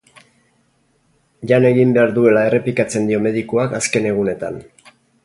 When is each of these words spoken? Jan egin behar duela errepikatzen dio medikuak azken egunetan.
Jan 1.51 1.67
egin 1.69 1.93
behar 1.97 2.13
duela 2.17 2.45
errepikatzen 2.49 3.05
dio 3.11 3.21
medikuak 3.27 3.77
azken 3.81 4.09
egunetan. 4.15 4.59